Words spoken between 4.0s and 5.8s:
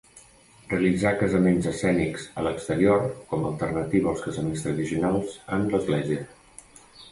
als casaments tradicionals en